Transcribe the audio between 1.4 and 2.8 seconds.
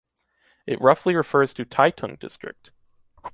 to Taitung district.